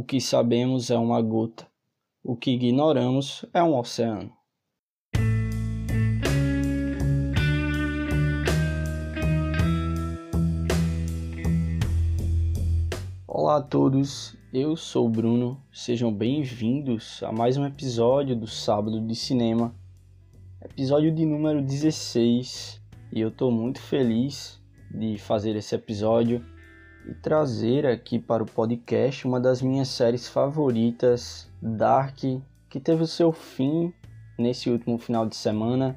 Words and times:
O 0.00 0.02
que 0.02 0.18
sabemos 0.18 0.90
é 0.90 0.96
uma 0.96 1.20
gota. 1.20 1.66
O 2.24 2.34
que 2.34 2.52
ignoramos 2.52 3.44
é 3.52 3.62
um 3.62 3.76
oceano. 3.78 4.32
Olá 13.28 13.56
a 13.58 13.60
todos, 13.60 14.34
eu 14.54 14.74
sou 14.74 15.04
o 15.04 15.10
Bruno, 15.10 15.62
sejam 15.70 16.10
bem-vindos 16.10 17.22
a 17.22 17.30
mais 17.30 17.58
um 17.58 17.66
episódio 17.66 18.34
do 18.34 18.46
Sábado 18.46 19.06
de 19.06 19.14
Cinema, 19.14 19.74
episódio 20.62 21.14
de 21.14 21.26
número 21.26 21.60
16, 21.60 22.80
e 23.12 23.20
eu 23.20 23.28
estou 23.28 23.50
muito 23.50 23.82
feliz 23.82 24.58
de 24.90 25.18
fazer 25.18 25.54
esse 25.56 25.74
episódio 25.74 26.42
e 27.06 27.14
trazer 27.14 27.86
aqui 27.86 28.18
para 28.18 28.42
o 28.42 28.46
podcast 28.46 29.26
uma 29.26 29.40
das 29.40 29.62
minhas 29.62 29.88
séries 29.88 30.28
favoritas, 30.28 31.50
Dark, 31.60 32.18
que 32.68 32.80
teve 32.80 33.02
o 33.02 33.06
seu 33.06 33.32
fim 33.32 33.92
nesse 34.38 34.70
último 34.70 34.98
final 34.98 35.26
de 35.26 35.36
semana. 35.36 35.96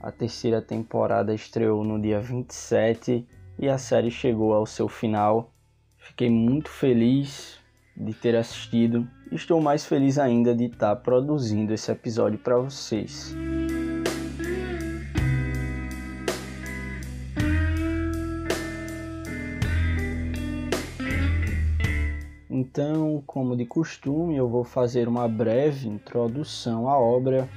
A 0.00 0.12
terceira 0.12 0.62
temporada 0.62 1.34
estreou 1.34 1.82
no 1.82 2.00
dia 2.00 2.20
27 2.20 3.26
e 3.58 3.68
a 3.68 3.78
série 3.78 4.10
chegou 4.10 4.52
ao 4.52 4.66
seu 4.66 4.88
final 4.88 5.52
Fiquei 6.06 6.30
muito 6.30 6.70
feliz 6.70 7.58
de 7.96 8.14
ter 8.14 8.36
assistido 8.36 9.08
estou 9.32 9.60
mais 9.60 9.84
feliz 9.84 10.18
ainda 10.18 10.54
de 10.54 10.66
estar 10.66 10.94
produzindo 10.96 11.74
esse 11.74 11.90
episódio 11.90 12.38
para 12.38 12.56
vocês. 12.56 13.34
Então, 22.78 23.22
como 23.26 23.56
de 23.56 23.64
costume, 23.64 24.36
eu 24.36 24.46
vou 24.50 24.62
fazer 24.62 25.08
uma 25.08 25.26
breve 25.26 25.88
introdução 25.88 26.90
à 26.90 26.98
obra. 26.98 27.48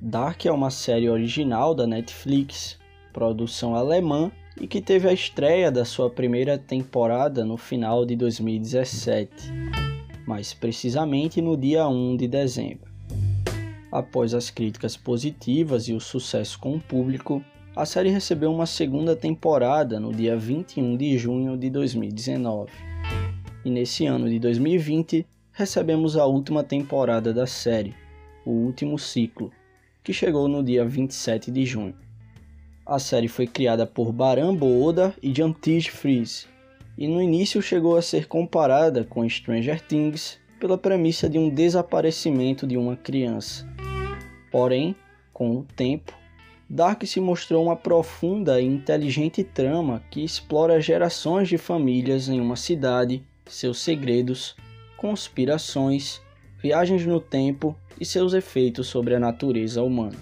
Dark 0.00 0.46
é 0.46 0.50
uma 0.50 0.70
série 0.70 1.10
original 1.10 1.74
da 1.74 1.86
Netflix, 1.86 2.78
produção 3.12 3.74
alemã 3.74 4.32
e 4.58 4.66
que 4.66 4.80
teve 4.80 5.06
a 5.06 5.12
estreia 5.12 5.70
da 5.70 5.84
sua 5.84 6.08
primeira 6.08 6.56
temporada 6.56 7.44
no 7.44 7.58
final 7.58 8.06
de 8.06 8.16
2017, 8.16 9.52
mais 10.26 10.54
precisamente 10.54 11.42
no 11.42 11.54
dia 11.54 11.86
1 11.86 12.16
de 12.16 12.26
dezembro. 12.26 12.90
Após 13.92 14.32
as 14.32 14.48
críticas 14.48 14.96
positivas 14.96 15.86
e 15.86 15.92
o 15.92 16.00
sucesso 16.00 16.58
com 16.58 16.76
o 16.76 16.80
público, 16.80 17.44
a 17.76 17.84
série 17.84 18.08
recebeu 18.08 18.50
uma 18.50 18.64
segunda 18.64 19.14
temporada 19.14 20.00
no 20.00 20.14
dia 20.14 20.34
21 20.34 20.96
de 20.96 21.18
junho 21.18 21.58
de 21.58 21.68
2019. 21.68 22.88
E 23.68 23.70
nesse 23.70 24.06
ano 24.06 24.30
de 24.30 24.38
2020, 24.38 25.26
recebemos 25.52 26.16
a 26.16 26.24
última 26.24 26.64
temporada 26.64 27.34
da 27.34 27.46
série, 27.46 27.94
o 28.42 28.50
último 28.50 28.98
ciclo, 28.98 29.52
que 30.02 30.10
chegou 30.10 30.48
no 30.48 30.64
dia 30.64 30.86
27 30.86 31.50
de 31.50 31.66
junho. 31.66 31.94
A 32.86 32.98
série 32.98 33.28
foi 33.28 33.46
criada 33.46 33.86
por 33.86 34.10
Baran 34.10 34.56
Oda 34.58 35.14
e 35.22 35.34
Jantij 35.34 35.90
Freeze, 35.90 36.46
e 36.96 37.06
no 37.06 37.20
início 37.20 37.60
chegou 37.60 37.98
a 37.98 38.00
ser 38.00 38.26
comparada 38.26 39.04
com 39.04 39.28
Stranger 39.28 39.82
Things 39.86 40.38
pela 40.58 40.78
premissa 40.78 41.28
de 41.28 41.38
um 41.38 41.50
desaparecimento 41.50 42.66
de 42.66 42.78
uma 42.78 42.96
criança. 42.96 43.68
Porém, 44.50 44.96
com 45.30 45.58
o 45.58 45.66
tempo, 45.76 46.14
Dark 46.70 47.04
se 47.04 47.20
mostrou 47.20 47.64
uma 47.64 47.76
profunda 47.76 48.62
e 48.62 48.64
inteligente 48.64 49.44
trama 49.44 50.02
que 50.10 50.24
explora 50.24 50.80
gerações 50.80 51.50
de 51.50 51.58
famílias 51.58 52.30
em 52.30 52.40
uma 52.40 52.56
cidade, 52.56 53.22
seus 53.48 53.78
segredos, 53.78 54.54
conspirações, 54.96 56.20
viagens 56.62 57.04
no 57.06 57.20
tempo 57.20 57.76
e 58.00 58.04
seus 58.04 58.32
efeitos 58.34 58.86
sobre 58.86 59.14
a 59.14 59.20
natureza 59.20 59.82
humana. 59.82 60.16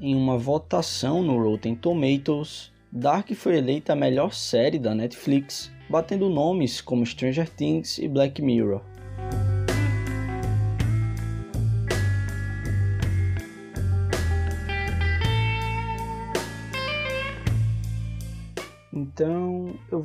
Em 0.00 0.14
uma 0.14 0.36
votação 0.36 1.22
no 1.22 1.40
Rotten 1.42 1.74
Tomatoes, 1.74 2.72
Dark 2.90 3.32
foi 3.34 3.56
eleita 3.56 3.92
a 3.92 3.96
melhor 3.96 4.32
série 4.32 4.78
da 4.78 4.94
Netflix, 4.94 5.70
batendo 5.88 6.28
nomes 6.28 6.80
como 6.80 7.06
Stranger 7.06 7.48
Things 7.48 7.98
e 7.98 8.08
Black 8.08 8.42
Mirror. 8.42 8.82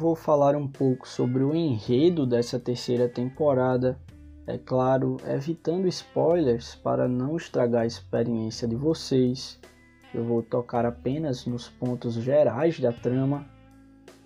Vou 0.07 0.15
falar 0.15 0.55
um 0.55 0.67
pouco 0.67 1.07
sobre 1.07 1.43
o 1.43 1.53
enredo 1.53 2.25
dessa 2.25 2.57
terceira 2.59 3.09
temporada, 3.09 3.99
é 4.45 4.57
claro, 4.57 5.17
evitando 5.27 5.87
spoilers 5.87 6.75
para 6.75 7.07
não 7.07 7.35
estragar 7.35 7.81
a 7.81 7.85
experiência 7.85 8.67
de 8.67 8.75
vocês 8.75 9.59
eu 10.13 10.23
vou 10.23 10.41
tocar 10.41 10.85
apenas 10.85 11.45
nos 11.45 11.67
pontos 11.67 12.15
gerais 12.15 12.79
da 12.79 12.91
trama, 12.91 13.45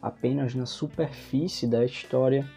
apenas 0.02 0.53
na 0.53 0.66
superfície 0.66 1.68
da 1.68 1.84
história, 1.84 2.48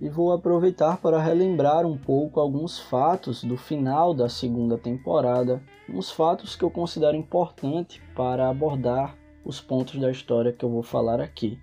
e 0.00 0.08
vou 0.08 0.32
aproveitar 0.32 0.98
para 0.98 1.20
relembrar 1.20 1.84
um 1.84 1.98
pouco 1.98 2.38
alguns 2.38 2.78
fatos 2.78 3.42
do 3.42 3.56
final 3.56 4.14
da 4.14 4.28
segunda 4.28 4.78
temporada, 4.78 5.60
uns 5.88 6.10
fatos 6.10 6.54
que 6.54 6.62
eu 6.62 6.70
considero 6.70 7.16
importante 7.16 8.00
para 8.14 8.48
abordar 8.48 9.16
os 9.44 9.60
pontos 9.60 9.98
da 10.00 10.10
história 10.10 10.52
que 10.52 10.64
eu 10.64 10.70
vou 10.70 10.82
falar 10.82 11.20
aqui. 11.20 11.58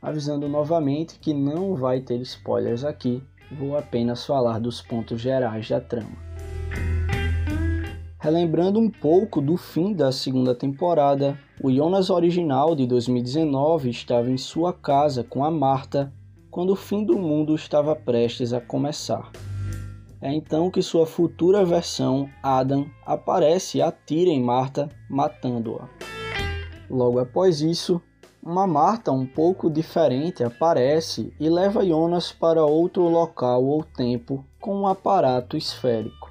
Avisando 0.00 0.48
novamente 0.48 1.18
que 1.18 1.34
não 1.34 1.74
vai 1.74 2.00
ter 2.00 2.20
spoilers 2.20 2.84
aqui, 2.84 3.22
vou 3.50 3.76
apenas 3.76 4.24
falar 4.24 4.60
dos 4.60 4.80
pontos 4.80 5.20
gerais 5.20 5.68
da 5.68 5.80
trama. 5.80 6.28
Relembrando 8.20 8.78
um 8.78 8.90
pouco 8.90 9.40
do 9.40 9.56
fim 9.56 9.92
da 9.92 10.12
segunda 10.12 10.54
temporada, 10.54 11.38
o 11.62 11.72
Jonas 11.72 12.10
original 12.10 12.76
de 12.76 12.86
2019 12.86 13.90
estava 13.90 14.30
em 14.30 14.36
sua 14.36 14.72
casa 14.72 15.24
com 15.24 15.44
a 15.44 15.50
Marta 15.50 16.12
quando 16.50 16.70
o 16.70 16.76
fim 16.76 17.04
do 17.04 17.18
mundo 17.18 17.54
estava 17.54 17.94
prestes 17.94 18.52
a 18.52 18.60
começar. 18.60 19.30
É 20.20 20.32
então 20.32 20.70
que 20.70 20.82
sua 20.82 21.06
futura 21.06 21.64
versão, 21.64 22.28
Adam, 22.42 22.86
aparece 23.06 23.78
e 23.78 23.82
atira 23.82 24.30
em 24.30 24.42
Marta, 24.42 24.88
matando-a. 25.08 25.88
Logo 26.90 27.20
após 27.20 27.60
isso, 27.60 28.02
uma 28.42 28.66
Marta 28.66 29.12
um 29.12 29.26
pouco 29.26 29.70
diferente 29.70 30.42
aparece 30.42 31.32
e 31.38 31.48
leva 31.48 31.84
Jonas 31.84 32.32
para 32.32 32.64
outro 32.64 33.08
local 33.08 33.64
ou 33.64 33.82
tempo 33.82 34.44
com 34.60 34.82
um 34.82 34.86
aparato 34.86 35.56
esférico. 35.56 36.30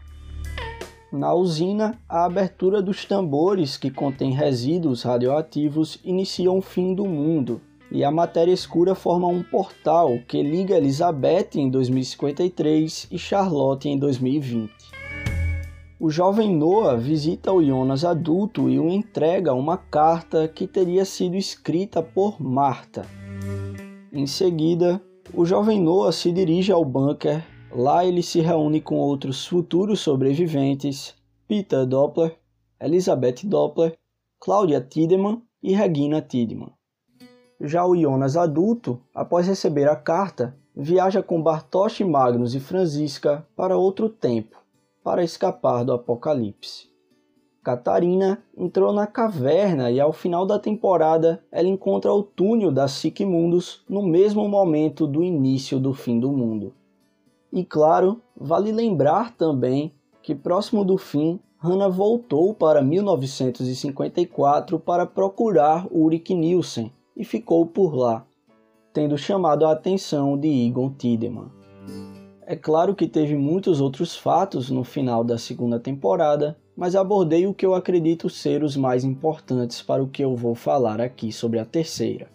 Na 1.11 1.33
usina, 1.33 1.97
a 2.07 2.25
abertura 2.25 2.81
dos 2.81 3.05
tambores 3.05 3.77
que 3.77 3.89
contêm 3.89 4.31
resíduos 4.31 5.03
radioativos 5.03 5.99
inicia 6.03 6.51
o 6.51 6.61
fim 6.61 6.93
do 6.93 7.05
mundo, 7.05 7.61
e 7.89 8.03
a 8.03 8.11
matéria 8.11 8.51
escura 8.51 8.93
forma 8.93 9.27
um 9.27 9.41
portal 9.41 10.19
que 10.27 10.43
liga 10.43 10.75
Elizabeth 10.75 11.51
em 11.55 11.69
2053 11.69 13.07
e 13.09 13.17
Charlotte 13.17 13.87
em 13.87 13.97
2020. 13.97 14.96
O 15.99 16.09
jovem 16.09 16.55
Noah 16.55 16.95
visita 16.95 17.51
o 17.51 17.63
Jonas 17.63 18.05
adulto 18.05 18.69
e 18.69 18.79
o 18.79 18.89
entrega 18.89 19.53
uma 19.53 19.77
carta 19.77 20.47
que 20.47 20.67
teria 20.67 21.05
sido 21.05 21.35
escrita 21.35 22.03
por 22.03 22.41
Marta. 22.41 23.05
Em 24.13 24.27
seguida, 24.27 25.01
o 25.33 25.45
jovem 25.45 25.81
Noah 25.81 26.11
se 26.11 26.31
dirige 26.31 26.71
ao 26.71 26.85
bunker 26.85 27.43
Lá 27.71 28.05
ele 28.05 28.23
se 28.23 28.39
reúne 28.39 28.79
com 28.79 28.95
outros 28.95 29.45
futuros 29.45 29.99
sobreviventes, 29.99 31.13
Peter 31.47 31.85
Doppler, 31.85 32.37
Elizabeth 32.79 33.43
Doppler, 33.43 33.97
Claudia 34.39 34.79
Tiedemann 34.79 35.41
e 35.61 35.75
Regina 35.75 36.21
Tiedemann. 36.21 36.71
Já 37.59 37.85
o 37.85 37.95
Jonas 37.95 38.37
adulto, 38.37 39.01
após 39.13 39.47
receber 39.47 39.89
a 39.89 39.95
carta, 39.95 40.55
viaja 40.75 41.21
com 41.21 41.41
Bartosz 41.41 41.99
Magnus 42.01 42.55
e 42.55 42.59
Franziska 42.59 43.45
para 43.55 43.77
outro 43.77 44.07
tempo, 44.07 44.57
para 45.07 45.23
escapar 45.23 45.85
do 45.85 45.93
apocalipse. 45.93 46.89
Catarina 47.63 48.43
entrou 48.57 48.91
na 48.91 49.07
caverna 49.07 49.89
e 49.89 50.01
ao 50.01 50.11
final 50.11 50.45
da 50.45 50.59
temporada 50.59 51.41
ela 51.49 51.69
encontra 51.69 52.11
o 52.11 52.21
túnel 52.21 52.73
da 52.73 52.87
Mundus 53.21 53.85
no 53.87 54.05
mesmo 54.05 54.49
momento 54.49 55.07
do 55.07 55.23
início 55.23 55.79
do 55.79 55.93
fim 55.93 56.19
do 56.19 56.29
mundo. 56.29 56.73
E 57.53 57.63
claro, 57.63 58.21
vale 58.35 58.69
lembrar 58.73 59.33
também 59.37 59.93
que 60.21 60.35
próximo 60.35 60.83
do 60.83 60.97
fim, 60.97 61.39
Hannah 61.57 61.87
voltou 61.87 62.53
para 62.53 62.81
1954 62.81 64.77
para 64.77 65.05
procurar 65.05 65.87
Ulrich 65.89 66.35
Nielsen 66.35 66.91
e 67.15 67.23
ficou 67.23 67.65
por 67.65 67.95
lá, 67.95 68.25
tendo 68.91 69.17
chamado 69.17 69.65
a 69.65 69.71
atenção 69.71 70.37
de 70.37 70.49
Egon 70.67 70.89
Tiedemann. 70.89 71.47
É 72.49 72.55
claro 72.55 72.95
que 72.95 73.09
teve 73.09 73.35
muitos 73.35 73.81
outros 73.81 74.15
fatos 74.15 74.69
no 74.69 74.81
final 74.81 75.21
da 75.21 75.37
segunda 75.37 75.77
temporada, 75.77 76.57
mas 76.77 76.95
abordei 76.95 77.45
o 77.45 77.53
que 77.53 77.65
eu 77.65 77.75
acredito 77.75 78.29
ser 78.29 78.63
os 78.63 78.77
mais 78.77 79.03
importantes 79.03 79.81
para 79.81 80.01
o 80.01 80.07
que 80.07 80.23
eu 80.23 80.33
vou 80.33 80.55
falar 80.55 81.01
aqui 81.01 81.29
sobre 81.29 81.59
a 81.59 81.65
terceira. 81.65 82.29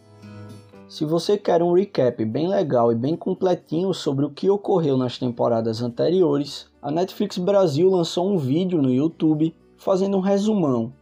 Se 0.87 1.07
você 1.07 1.39
quer 1.39 1.63
um 1.63 1.73
recap 1.73 2.23
bem 2.27 2.47
legal 2.47 2.93
e 2.93 2.95
bem 2.95 3.17
completinho 3.17 3.95
sobre 3.95 4.27
o 4.27 4.31
que 4.31 4.51
ocorreu 4.51 4.99
nas 4.99 5.17
temporadas 5.17 5.81
anteriores, 5.81 6.67
a 6.83 6.91
Netflix 6.91 7.39
Brasil 7.39 7.89
lançou 7.89 8.31
um 8.31 8.37
vídeo 8.37 8.83
no 8.83 8.91
YouTube 8.91 9.57
fazendo 9.79 10.19
um 10.19 10.21
resumão. 10.21 10.93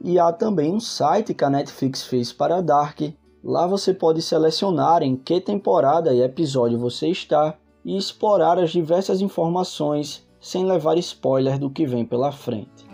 E 0.00 0.16
há 0.16 0.32
também 0.32 0.72
um 0.72 0.78
site 0.78 1.34
que 1.34 1.42
a 1.42 1.50
Netflix 1.50 2.04
fez 2.04 2.32
para 2.32 2.60
Dark. 2.60 3.00
Lá 3.42 3.66
você 3.66 3.92
pode 3.92 4.22
selecionar 4.22 5.02
em 5.02 5.16
que 5.16 5.40
temporada 5.40 6.14
e 6.14 6.22
episódio 6.22 6.78
você 6.78 7.08
está 7.08 7.58
e 7.84 7.96
explorar 7.96 8.58
as 8.58 8.70
diversas 8.70 9.20
informações 9.20 10.26
sem 10.40 10.64
levar 10.64 10.96
spoiler 10.98 11.58
do 11.58 11.70
que 11.70 11.86
vem 11.86 12.04
pela 12.04 12.32
frente. 12.32 12.84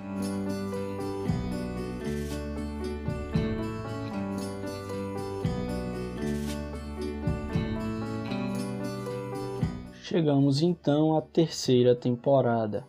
Chegamos 10.02 10.60
então 10.60 11.16
à 11.16 11.22
terceira 11.22 11.94
temporada. 11.94 12.84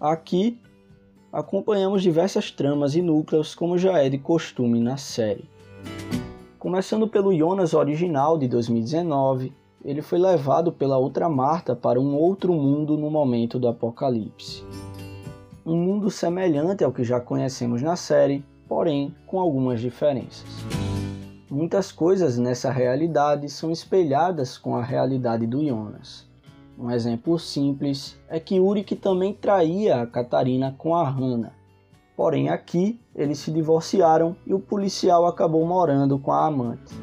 Aqui 0.00 0.60
acompanhamos 1.32 2.02
diversas 2.02 2.50
tramas 2.50 2.96
e 2.96 3.02
núcleos, 3.02 3.54
como 3.54 3.78
já 3.78 3.98
é 3.98 4.08
de 4.08 4.18
costume 4.18 4.80
na 4.80 4.96
série. 4.96 5.48
Começando 6.58 7.06
pelo 7.06 7.32
Jonas 7.32 7.72
original 7.72 8.36
de 8.36 8.48
2019, 8.48 9.52
ele 9.84 10.02
foi 10.02 10.18
levado 10.18 10.72
pela 10.72 10.98
outra 10.98 11.28
Marta 11.28 11.76
para 11.76 12.00
um 12.00 12.14
outro 12.16 12.52
mundo 12.52 12.96
no 12.96 13.10
momento 13.10 13.58
do 13.58 13.68
apocalipse. 13.68 14.64
Um 15.64 15.76
mundo 15.76 16.10
semelhante 16.10 16.82
ao 16.82 16.92
que 16.92 17.04
já 17.04 17.20
conhecemos 17.20 17.82
na 17.82 17.94
série, 17.94 18.44
porém 18.66 19.14
com 19.26 19.38
algumas 19.38 19.80
diferenças. 19.80 20.46
Muitas 21.50 21.90
coisas 21.92 22.36
nessa 22.38 22.70
realidade 22.70 23.48
são 23.48 23.70
espelhadas 23.70 24.58
com 24.58 24.76
a 24.76 24.82
realidade 24.82 25.46
do 25.46 25.64
Jonas. 25.66 26.28
Um 26.78 26.90
exemplo 26.90 27.38
simples 27.38 28.18
é 28.28 28.38
que 28.38 28.60
Uric 28.60 28.94
também 28.96 29.32
traía 29.32 30.02
a 30.02 30.06
Catarina 30.06 30.74
com 30.76 30.94
a 30.94 31.08
Hannah. 31.08 31.52
Porém 32.16 32.48
aqui 32.48 33.00
eles 33.14 33.38
se 33.38 33.50
divorciaram 33.50 34.36
e 34.46 34.52
o 34.52 34.60
policial 34.60 35.26
acabou 35.26 35.64
morando 35.66 36.18
com 36.18 36.32
a 36.32 36.46
amante. 36.46 36.94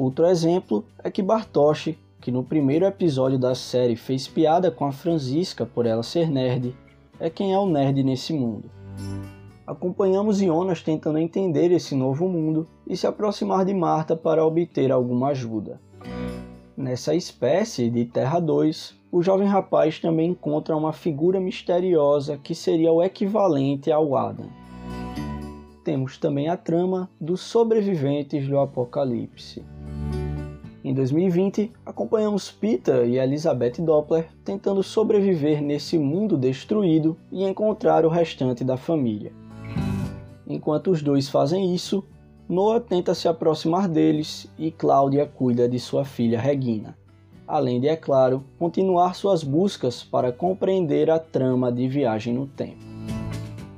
Outro 0.00 0.26
exemplo 0.26 0.84
é 1.02 1.10
que 1.10 1.22
Bartosz, 1.22 1.94
que 2.20 2.30
no 2.30 2.44
primeiro 2.44 2.84
episódio 2.84 3.38
da 3.38 3.54
série 3.54 3.96
fez 3.96 4.28
piada 4.28 4.70
com 4.70 4.84
a 4.84 4.92
Franziska 4.92 5.66
por 5.66 5.86
ela 5.86 6.02
ser 6.02 6.30
nerd, 6.30 6.74
é 7.18 7.28
quem 7.28 7.52
é 7.52 7.58
o 7.58 7.66
nerd 7.66 8.02
nesse 8.02 8.32
mundo 8.32 8.70
acompanhamos 9.68 10.38
Jonas 10.38 10.80
tentando 10.80 11.18
entender 11.18 11.70
esse 11.72 11.94
novo 11.94 12.26
mundo 12.26 12.66
e 12.86 12.96
se 12.96 13.06
aproximar 13.06 13.66
de 13.66 13.74
Marta 13.74 14.16
para 14.16 14.44
obter 14.44 14.90
alguma 14.90 15.28
ajuda. 15.28 15.78
Nessa 16.74 17.14
espécie 17.14 17.90
de 17.90 18.06
Terra 18.06 18.40
2, 18.40 18.94
o 19.12 19.22
jovem 19.22 19.46
rapaz 19.46 20.00
também 20.00 20.30
encontra 20.30 20.74
uma 20.74 20.94
figura 20.94 21.38
misteriosa 21.38 22.38
que 22.38 22.54
seria 22.54 22.90
o 22.90 23.02
equivalente 23.02 23.92
ao 23.92 24.16
Adam. 24.16 24.46
Temos 25.84 26.16
também 26.16 26.48
a 26.48 26.56
trama 26.56 27.10
dos 27.20 27.42
sobreviventes 27.42 28.48
do 28.48 28.58
apocalipse. 28.58 29.62
Em 30.84 30.94
2020, 30.94 31.72
acompanhamos 31.84 32.52
Peter 32.52 33.04
e 33.08 33.18
Elizabeth 33.18 33.80
Doppler 33.80 34.28
tentando 34.44 34.80
sobreviver 34.82 35.60
nesse 35.60 35.98
mundo 35.98 36.36
destruído 36.36 37.16
e 37.32 37.42
encontrar 37.42 38.04
o 38.04 38.08
restante 38.08 38.62
da 38.62 38.76
família. 38.76 39.32
Enquanto 40.46 40.92
os 40.92 41.02
dois 41.02 41.28
fazem 41.28 41.74
isso, 41.74 42.04
Noah 42.48 42.80
tenta 42.80 43.14
se 43.14 43.26
aproximar 43.28 43.88
deles 43.88 44.48
e 44.56 44.70
Cláudia 44.70 45.26
cuida 45.26 45.68
de 45.68 45.80
sua 45.80 46.04
filha 46.04 46.40
Regina, 46.40 46.96
além 47.46 47.80
de, 47.80 47.88
é 47.88 47.96
claro, 47.96 48.44
continuar 48.58 49.14
suas 49.14 49.42
buscas 49.42 50.04
para 50.04 50.32
compreender 50.32 51.10
a 51.10 51.18
trama 51.18 51.72
de 51.72 51.88
Viagem 51.88 52.32
no 52.34 52.46
Tempo. 52.46 52.86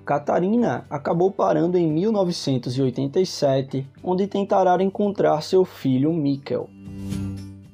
Catarina 0.04 0.84
acabou 0.90 1.30
parando 1.30 1.78
em 1.78 1.90
1987, 1.90 3.86
onde 4.02 4.26
tentará 4.26 4.80
encontrar 4.82 5.40
seu 5.40 5.64
filho 5.64 6.12
Mikkel. 6.12 6.68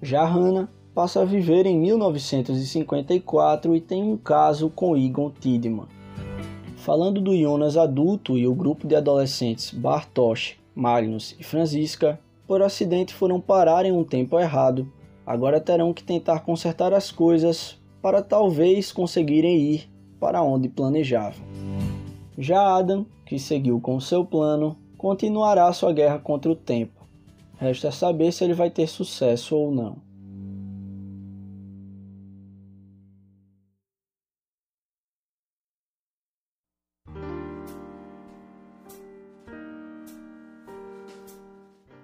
Já 0.06 0.24
Hannah 0.24 0.68
passa 0.94 1.22
a 1.22 1.24
viver 1.24 1.66
em 1.66 1.76
1954 1.80 3.74
e 3.74 3.80
tem 3.80 4.04
um 4.04 4.16
caso 4.16 4.70
com 4.70 4.96
Egon 4.96 5.32
Tidman, 5.32 5.88
Falando 6.76 7.20
do 7.20 7.36
Jonas 7.36 7.76
adulto 7.76 8.38
e 8.38 8.46
o 8.46 8.54
grupo 8.54 8.86
de 8.86 8.94
adolescentes 8.94 9.72
Bartosz, 9.72 10.54
Magnus 10.76 11.34
e 11.40 11.42
Franziska, 11.42 12.20
por 12.46 12.62
acidente 12.62 13.12
foram 13.12 13.40
parar 13.40 13.84
em 13.84 13.90
um 13.90 14.04
tempo 14.04 14.38
errado. 14.38 14.86
Agora 15.26 15.60
terão 15.60 15.92
que 15.92 16.04
tentar 16.04 16.44
consertar 16.44 16.94
as 16.94 17.10
coisas 17.10 17.76
para 18.00 18.22
talvez 18.22 18.92
conseguirem 18.92 19.58
ir 19.58 19.90
para 20.20 20.40
onde 20.40 20.68
planejavam. 20.68 21.44
Já 22.38 22.76
Adam, 22.76 23.04
que 23.24 23.40
seguiu 23.40 23.80
com 23.80 23.98
seu 23.98 24.24
plano, 24.24 24.76
continuará 24.96 25.72
sua 25.72 25.92
guerra 25.92 26.20
contra 26.20 26.52
o 26.52 26.54
tempo. 26.54 26.95
Resta 27.56 27.90
saber 27.90 28.32
se 28.32 28.44
ele 28.44 28.54
vai 28.54 28.70
ter 28.70 28.86
sucesso 28.86 29.56
ou 29.56 29.72
não. 29.72 30.06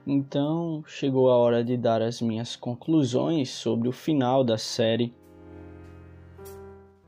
Então 0.07 0.83
chegou 0.87 1.31
a 1.31 1.37
hora 1.37 1.63
de 1.63 1.77
dar 1.77 2.03
as 2.03 2.21
minhas 2.21 2.57
conclusões 2.57 3.51
sobre 3.51 3.89
o 3.89 3.93
final 3.93 4.43
da 4.43 4.59
série. 4.59 5.15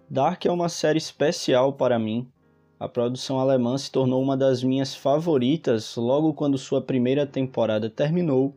Dark 0.08 0.46
é 0.46 0.50
uma 0.50 0.68
série 0.68 0.98
especial 0.98 1.72
para 1.72 1.98
mim. 1.98 2.30
A 2.84 2.88
produção 2.88 3.40
alemã 3.40 3.78
se 3.78 3.90
tornou 3.90 4.22
uma 4.22 4.36
das 4.36 4.62
minhas 4.62 4.94
favoritas 4.94 5.96
logo 5.96 6.34
quando 6.34 6.58
sua 6.58 6.82
primeira 6.82 7.26
temporada 7.26 7.88
terminou, 7.88 8.54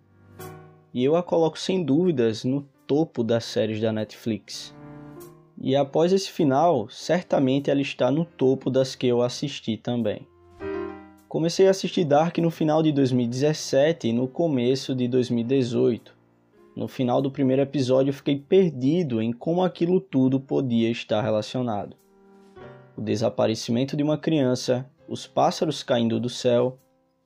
e 0.94 1.02
eu 1.02 1.16
a 1.16 1.24
coloco 1.24 1.58
sem 1.58 1.82
dúvidas 1.82 2.44
no 2.44 2.68
topo 2.86 3.24
das 3.24 3.46
séries 3.46 3.80
da 3.80 3.94
Netflix. 3.94 4.76
E 5.58 5.78
após 5.78 6.12
esse 6.12 6.30
final, 6.30 6.90
certamente 6.90 7.72
ela 7.72 7.80
está 7.80 8.12
no 8.12 8.26
topo 8.26 8.70
das 8.70 8.96
que 8.96 9.08
eu 9.08 9.22
assisti 9.22 9.78
também. 9.78 10.28
Comecei 11.30 11.66
a 11.66 11.72
assistir 11.72 12.04
Dark 12.04 12.38
no 12.40 12.52
final 12.52 12.84
de 12.84 12.92
2017 12.92 14.10
e 14.10 14.12
no 14.12 14.28
começo 14.28 14.94
de 14.94 15.08
2018. 15.08 16.14
No 16.76 16.90
final 16.90 17.22
do 17.22 17.32
primeiro 17.32 17.62
episódio, 17.62 18.12
fiquei 18.12 18.36
perdido 18.38 19.22
em 19.22 19.32
como 19.32 19.64
aquilo 19.64 20.02
tudo 20.02 20.38
podia 20.38 20.92
estar 20.92 21.22
relacionado. 21.22 21.96
O 22.98 23.02
desaparecimento 23.02 23.96
de 23.96 24.02
uma 24.02 24.18
criança, 24.18 24.90
os 25.08 25.28
pássaros 25.28 25.84
caindo 25.84 26.20
do 26.20 26.30
céu, 26.30 26.80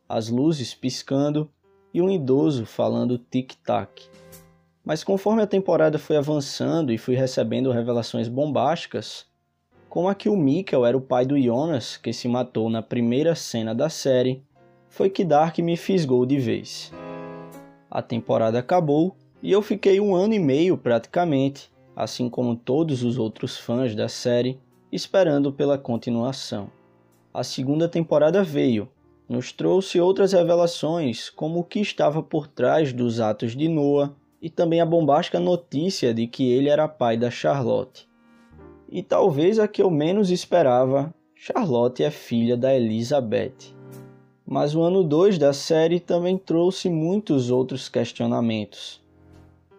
as 0.08 0.28
luzes 0.28 0.74
piscando 0.74 1.50
e 1.94 2.02
um 2.02 2.10
idoso 2.10 2.66
falando 2.66 3.18
tic-tac. 3.18 4.10
Mas 4.84 5.02
conforme 5.02 5.42
a 5.42 5.48
temporada 5.48 5.98
foi 5.98 6.18
avançando 6.18 6.92
e 6.92 6.98
fui 6.98 7.16
recebendo 7.16 7.72
revelações 7.72 8.28
bombásticas, 8.28 9.26
como 9.88 10.10
a 10.10 10.16
que 10.16 10.28
o 10.28 10.36
Mikkel 10.36 10.86
era 10.86 10.98
o 10.98 11.02
pai 11.02 11.26
do 11.26 11.42
Jonas, 11.42 11.96
que 11.96 12.12
se 12.12 12.28
matou 12.28 12.70
na 12.70 12.82
primeira 12.82 13.34
cena 13.34 13.74
da 13.74 13.88
série, 13.90 14.44
foi 14.90 15.10
que 15.10 15.24
Dark 15.24 15.58
me 15.60 15.78
fisgou 15.78 16.26
de 16.26 16.38
vez. 16.38 16.92
A 17.90 18.02
temporada 18.02 18.60
acabou 18.60 19.16
e 19.42 19.50
eu 19.50 19.62
fiquei 19.62 20.02
um 20.02 20.14
ano 20.14 20.34
e 20.34 20.40
meio 20.40 20.78
praticamente, 20.78 21.72
assim 21.96 22.30
como 22.30 22.58
todos 22.58 23.04
os 23.04 23.18
outros 23.18 23.58
fãs 23.58 23.96
da 23.96 24.10
série, 24.10 24.60
esperando 24.92 25.54
pela 25.54 25.78
continuação. 25.78 26.70
A 27.34 27.44
segunda 27.44 27.88
temporada 27.88 28.44
veio, 28.44 28.90
nos 29.30 29.54
trouxe 29.54 30.02
outras 30.02 30.34
revelações, 30.34 31.30
como 31.30 31.60
o 31.60 31.64
que 31.64 31.80
estava 31.80 32.22
por 32.22 32.48
trás 32.48 32.92
dos 32.92 33.22
atos 33.22 33.56
de 33.56 33.70
Noah 33.70 34.14
e 34.42 34.50
também 34.50 34.82
a 34.82 34.86
bombástica 34.86 35.40
notícia 35.40 36.14
de 36.14 36.28
que 36.28 36.52
ele 36.52 36.68
era 36.68 36.88
pai 36.88 37.16
da 37.16 37.32
Charlotte. 37.32 38.10
E 38.90 39.02
talvez 39.02 39.58
a 39.58 39.70
que 39.70 39.82
eu 39.82 39.90
menos 39.90 40.30
esperava, 40.30 41.14
Charlotte 41.34 42.04
é 42.04 42.12
filha 42.12 42.58
da 42.58 42.76
Elizabeth. 42.76 43.74
Mas 44.46 44.76
o 44.76 44.82
ano 44.82 45.02
2 45.02 45.38
da 45.38 45.54
série 45.54 46.00
também 46.00 46.38
trouxe 46.38 46.90
muitos 46.90 47.50
outros 47.50 47.88
questionamentos. 47.88 49.02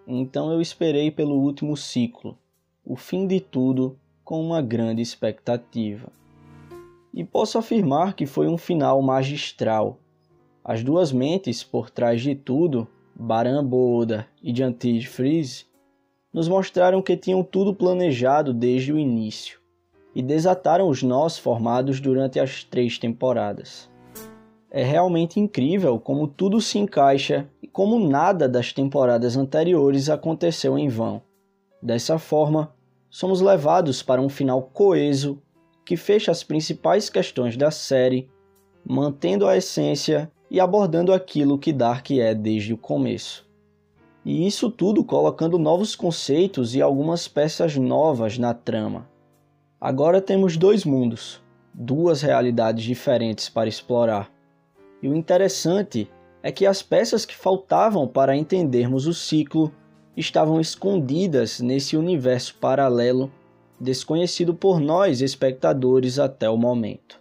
Então 0.06 0.50
eu 0.50 0.62
esperei 0.62 1.10
pelo 1.10 1.34
último 1.34 1.76
ciclo, 1.76 2.38
o 2.84 2.96
fim 2.96 3.26
de 3.26 3.38
tudo, 3.38 3.98
com 4.32 4.40
uma 4.40 4.62
grande 4.62 5.02
expectativa. 5.02 6.10
E 7.12 7.22
posso 7.22 7.58
afirmar 7.58 8.14
que 8.14 8.24
foi 8.24 8.48
um 8.48 8.56
final 8.56 9.02
magistral. 9.02 9.98
As 10.64 10.82
duas 10.82 11.12
mentes 11.12 11.62
por 11.62 11.90
trás 11.90 12.22
de 12.22 12.34
tudo, 12.34 12.88
Baran 13.14 13.62
Boda 13.62 14.26
e 14.42 14.56
Jantige 14.56 15.06
Freeze, 15.06 15.66
nos 16.32 16.48
mostraram 16.48 17.02
que 17.02 17.14
tinham 17.14 17.42
tudo 17.42 17.74
planejado 17.74 18.54
desde 18.54 18.90
o 18.90 18.98
início 18.98 19.60
e 20.14 20.22
desataram 20.22 20.88
os 20.88 21.02
nós 21.02 21.36
formados 21.36 22.00
durante 22.00 22.40
as 22.40 22.64
três 22.64 22.98
temporadas. 22.98 23.86
É 24.70 24.82
realmente 24.82 25.38
incrível 25.38 26.00
como 26.00 26.26
tudo 26.26 26.58
se 26.58 26.78
encaixa 26.78 27.46
e 27.60 27.68
como 27.68 28.08
nada 28.08 28.48
das 28.48 28.72
temporadas 28.72 29.36
anteriores 29.36 30.08
aconteceu 30.08 30.78
em 30.78 30.88
vão. 30.88 31.20
Dessa 31.82 32.18
forma, 32.18 32.72
somos 33.12 33.42
levados 33.42 34.02
para 34.02 34.22
um 34.22 34.28
final 34.30 34.62
coeso 34.72 35.38
que 35.84 35.98
fecha 35.98 36.32
as 36.32 36.42
principais 36.42 37.10
questões 37.10 37.58
da 37.58 37.70
série, 37.70 38.26
mantendo 38.82 39.46
a 39.46 39.54
essência 39.54 40.32
e 40.50 40.58
abordando 40.58 41.12
aquilo 41.12 41.58
que 41.58 41.74
Dark 41.74 42.10
é 42.12 42.34
desde 42.34 42.72
o 42.72 42.78
começo. 42.78 43.46
E 44.24 44.46
isso 44.46 44.70
tudo 44.70 45.04
colocando 45.04 45.58
novos 45.58 45.94
conceitos 45.94 46.74
e 46.74 46.80
algumas 46.80 47.28
peças 47.28 47.76
novas 47.76 48.38
na 48.38 48.54
trama. 48.54 49.06
Agora 49.78 50.18
temos 50.18 50.56
dois 50.56 50.82
mundos, 50.82 51.42
duas 51.74 52.22
realidades 52.22 52.82
diferentes 52.82 53.46
para 53.50 53.68
explorar. 53.68 54.32
E 55.02 55.08
o 55.08 55.14
interessante 55.14 56.10
é 56.42 56.50
que 56.50 56.64
as 56.64 56.82
peças 56.82 57.26
que 57.26 57.36
faltavam 57.36 58.08
para 58.08 58.34
entendermos 58.34 59.06
o 59.06 59.12
ciclo 59.12 59.70
estavam 60.16 60.60
escondidas 60.60 61.60
nesse 61.60 61.96
universo 61.96 62.54
paralelo 62.60 63.30
desconhecido 63.82 64.54
por 64.54 64.78
nós 64.78 65.20
espectadores 65.20 66.18
até 66.18 66.48
o 66.48 66.56
momento. 66.56 67.20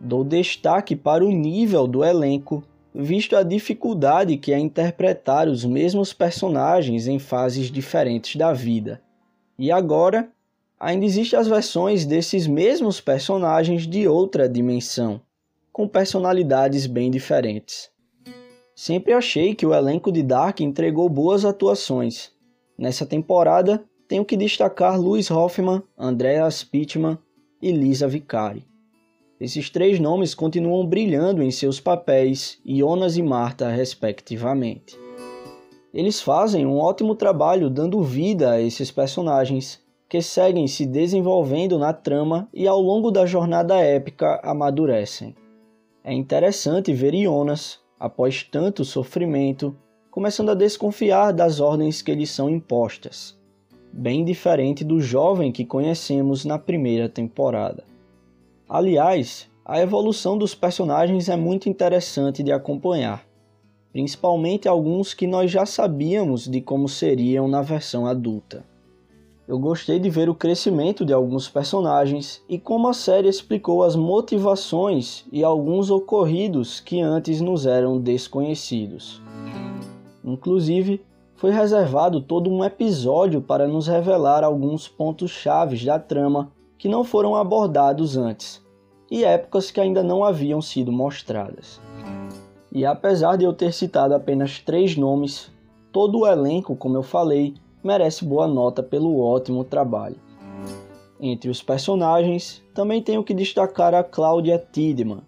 Dou 0.00 0.24
destaque 0.24 0.96
para 0.96 1.24
o 1.24 1.30
nível 1.30 1.86
do 1.86 2.02
elenco, 2.02 2.64
visto 2.94 3.36
a 3.36 3.42
dificuldade 3.42 4.36
que 4.36 4.52
é 4.52 4.58
interpretar 4.58 5.48
os 5.48 5.64
mesmos 5.64 6.12
personagens 6.12 7.06
em 7.06 7.18
fases 7.18 7.70
diferentes 7.70 8.36
da 8.36 8.52
vida. 8.52 9.00
E 9.58 9.70
agora, 9.70 10.28
ainda 10.78 11.04
existem 11.04 11.38
as 11.38 11.48
versões 11.48 12.04
desses 12.04 12.46
mesmos 12.46 13.00
personagens 13.00 13.86
de 13.86 14.08
outra 14.08 14.48
dimensão, 14.48 15.20
com 15.72 15.86
personalidades 15.86 16.86
bem 16.86 17.10
diferentes. 17.10 17.93
Sempre 18.74 19.12
achei 19.12 19.54
que 19.54 19.64
o 19.64 19.72
elenco 19.72 20.10
de 20.10 20.22
Dark 20.22 20.60
entregou 20.60 21.08
boas 21.08 21.44
atuações. 21.44 22.32
Nessa 22.76 23.06
temporada, 23.06 23.84
tenho 24.08 24.24
que 24.24 24.36
destacar 24.36 25.00
Louis 25.00 25.30
Hoffman, 25.30 25.82
Andreas 25.96 26.64
Pittman 26.64 27.16
e 27.62 27.70
Lisa 27.70 28.08
Vicari. 28.08 28.66
Esses 29.40 29.70
três 29.70 30.00
nomes 30.00 30.34
continuam 30.34 30.86
brilhando 30.86 31.42
em 31.42 31.50
seus 31.50 31.78
papéis, 31.78 32.58
Jonas 32.64 33.16
e 33.16 33.22
Marta, 33.22 33.68
respectivamente. 33.68 34.98
Eles 35.92 36.20
fazem 36.20 36.66
um 36.66 36.78
ótimo 36.78 37.14
trabalho 37.14 37.70
dando 37.70 38.02
vida 38.02 38.50
a 38.50 38.60
esses 38.60 38.90
personagens, 38.90 39.80
que 40.08 40.20
seguem 40.20 40.66
se 40.66 40.84
desenvolvendo 40.84 41.78
na 41.78 41.92
trama 41.92 42.48
e 42.52 42.66
ao 42.66 42.80
longo 42.80 43.10
da 43.10 43.24
jornada 43.26 43.76
épica 43.76 44.40
amadurecem. 44.42 45.34
É 46.02 46.12
interessante 46.12 46.92
ver 46.92 47.14
Jonas, 47.14 47.78
após 47.98 48.42
tanto 48.42 48.84
sofrimento, 48.84 49.76
começando 50.10 50.50
a 50.50 50.54
desconfiar 50.54 51.32
das 51.32 51.60
ordens 51.60 52.02
que 52.02 52.14
lhe 52.14 52.26
são 52.26 52.48
impostas, 52.48 53.38
bem 53.92 54.24
diferente 54.24 54.84
do 54.84 55.00
jovem 55.00 55.50
que 55.50 55.64
conhecemos 55.64 56.44
na 56.44 56.58
primeira 56.58 57.08
temporada. 57.08 57.84
Aliás, 58.68 59.50
a 59.64 59.80
evolução 59.80 60.36
dos 60.36 60.54
personagens 60.54 61.28
é 61.28 61.36
muito 61.36 61.68
interessante 61.68 62.42
de 62.42 62.52
acompanhar, 62.52 63.26
principalmente 63.92 64.68
alguns 64.68 65.14
que 65.14 65.26
nós 65.26 65.50
já 65.50 65.64
sabíamos 65.64 66.48
de 66.48 66.60
como 66.60 66.88
seriam 66.88 67.48
na 67.48 67.62
versão 67.62 68.06
adulta. 68.06 68.64
Eu 69.46 69.58
gostei 69.58 69.98
de 69.98 70.08
ver 70.08 70.30
o 70.30 70.34
crescimento 70.34 71.04
de 71.04 71.12
alguns 71.12 71.48
personagens 71.48 72.42
e 72.48 72.58
como 72.58 72.88
a 72.88 72.94
série 72.94 73.28
explicou 73.28 73.82
as 73.82 73.94
motivações 73.94 75.26
e 75.30 75.44
alguns 75.44 75.90
ocorridos 75.90 76.80
que 76.80 77.02
antes 77.02 77.42
nos 77.42 77.66
eram 77.66 78.00
desconhecidos. 78.00 79.20
Inclusive, 80.24 81.04
foi 81.34 81.50
reservado 81.50 82.22
todo 82.22 82.50
um 82.50 82.64
episódio 82.64 83.42
para 83.42 83.68
nos 83.68 83.86
revelar 83.86 84.42
alguns 84.42 84.88
pontos 84.88 85.30
chaves 85.30 85.84
da 85.84 85.98
trama 85.98 86.50
que 86.78 86.88
não 86.88 87.04
foram 87.04 87.36
abordados 87.36 88.16
antes 88.16 88.64
e 89.10 89.24
épocas 89.24 89.70
que 89.70 89.78
ainda 89.78 90.02
não 90.02 90.24
haviam 90.24 90.62
sido 90.62 90.90
mostradas. 90.90 91.82
E 92.72 92.86
apesar 92.86 93.36
de 93.36 93.44
eu 93.44 93.52
ter 93.52 93.74
citado 93.74 94.14
apenas 94.14 94.58
três 94.58 94.96
nomes, 94.96 95.52
todo 95.92 96.20
o 96.20 96.26
elenco, 96.26 96.74
como 96.74 96.96
eu 96.96 97.02
falei, 97.02 97.54
merece 97.84 98.24
boa 98.24 98.48
nota 98.48 98.82
pelo 98.82 99.20
ótimo 99.20 99.62
trabalho. 99.62 100.16
Entre 101.20 101.50
os 101.50 101.62
personagens, 101.62 102.62
também 102.74 103.02
tenho 103.02 103.22
que 103.22 103.34
destacar 103.34 103.94
a 103.94 104.02
Claudia 104.02 104.58
Tiedemann, 104.58 105.20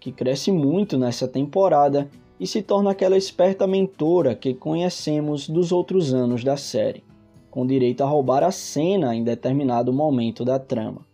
que 0.00 0.10
cresce 0.10 0.50
muito 0.50 0.96
nessa 0.96 1.28
temporada 1.28 2.08
e 2.40 2.46
se 2.46 2.62
torna 2.62 2.90
aquela 2.90 3.18
esperta 3.18 3.66
mentora 3.66 4.34
que 4.34 4.54
conhecemos 4.54 5.46
dos 5.46 5.70
outros 5.72 6.14
anos 6.14 6.42
da 6.42 6.56
série, 6.56 7.04
com 7.50 7.66
direito 7.66 8.02
a 8.02 8.06
roubar 8.06 8.42
a 8.42 8.50
cena 8.50 9.14
em 9.14 9.22
determinado 9.22 9.92
momento 9.92 10.42
da 10.42 10.58
trama. 10.58 11.04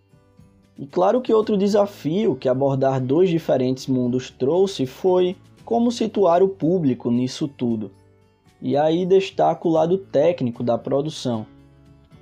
E 0.78 0.86
claro 0.86 1.20
que 1.20 1.32
outro 1.32 1.56
desafio 1.56 2.36
que 2.36 2.48
abordar 2.48 3.00
dois 3.00 3.28
diferentes 3.28 3.86
mundos 3.86 4.30
trouxe 4.30 4.86
foi 4.86 5.34
como 5.64 5.90
situar 5.90 6.42
o 6.42 6.48
público 6.48 7.10
nisso 7.10 7.48
tudo. 7.48 7.90
E 8.60 8.76
aí 8.76 9.04
destaco 9.04 9.68
o 9.68 9.72
lado 9.72 9.98
técnico 9.98 10.62
da 10.62 10.78
produção. 10.78 11.46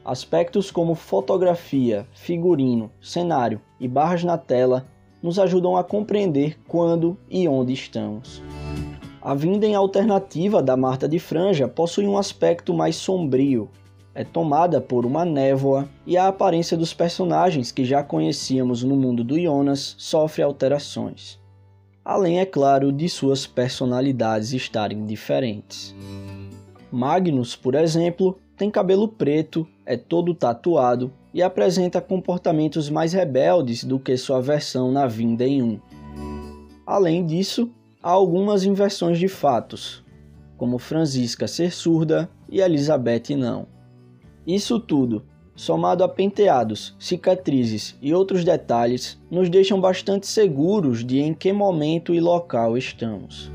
Aspectos 0.04 0.70
como 0.70 0.94
fotografia, 0.94 2.06
figurino, 2.12 2.90
cenário 3.00 3.60
e 3.80 3.88
barras 3.88 4.24
na 4.24 4.36
tela 4.36 4.86
nos 5.22 5.38
ajudam 5.38 5.76
a 5.76 5.82
compreender 5.82 6.58
quando 6.68 7.16
e 7.30 7.48
onde 7.48 7.72
estamos. 7.72 8.42
A 9.22 9.32
vinda 9.32 9.64
em 9.64 9.74
alternativa 9.74 10.62
da 10.62 10.76
Marta 10.76 11.08
de 11.08 11.18
Franja 11.18 11.66
possui 11.66 12.06
um 12.06 12.18
aspecto 12.18 12.74
mais 12.74 12.96
sombrio. 12.96 13.70
É 14.14 14.22
tomada 14.22 14.82
por 14.82 15.06
uma 15.06 15.24
névoa 15.24 15.88
e 16.06 16.18
a 16.18 16.28
aparência 16.28 16.76
dos 16.76 16.92
personagens 16.92 17.72
que 17.72 17.86
já 17.86 18.02
conhecíamos 18.02 18.84
no 18.84 18.94
mundo 18.94 19.24
do 19.24 19.40
Jonas 19.40 19.94
sofre 19.96 20.42
alterações. 20.42 21.40
Além, 22.04 22.38
é 22.38 22.44
claro, 22.44 22.92
de 22.92 23.08
suas 23.08 23.46
personalidades 23.46 24.52
estarem 24.52 25.06
diferentes. 25.06 25.94
Magnus, 26.92 27.56
por 27.56 27.74
exemplo, 27.74 28.38
tem 28.56 28.70
cabelo 28.70 29.08
preto, 29.08 29.66
é 29.86 29.96
todo 29.96 30.34
tatuado 30.34 31.10
e 31.32 31.42
apresenta 31.42 32.00
comportamentos 32.00 32.90
mais 32.90 33.12
rebeldes 33.12 33.82
do 33.84 33.98
que 33.98 34.16
sua 34.16 34.40
versão 34.40 34.92
na 34.92 35.06
Vinda 35.06 35.46
em 35.46 35.62
1. 35.62 35.80
Além 36.86 37.24
disso, 37.24 37.70
há 38.02 38.10
algumas 38.10 38.64
inversões 38.64 39.18
de 39.18 39.26
fatos, 39.26 40.04
como 40.58 40.78
Francisca 40.78 41.48
ser 41.48 41.72
surda 41.72 42.28
e 42.48 42.60
Elizabeth 42.60 43.34
não. 43.36 43.66
Isso 44.46 44.78
tudo, 44.78 45.24
somado 45.54 46.02
a 46.02 46.08
penteados, 46.08 46.94
cicatrizes 46.98 47.96
e 48.02 48.12
outros 48.12 48.44
detalhes, 48.44 49.20
nos 49.30 49.48
deixam 49.48 49.80
bastante 49.80 50.26
seguros 50.26 51.04
de 51.04 51.20
em 51.20 51.32
que 51.32 51.52
momento 51.52 52.12
e 52.14 52.20
local 52.20 52.76
estamos. 52.76 53.50